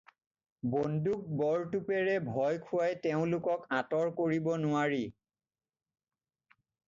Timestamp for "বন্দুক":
0.75-1.25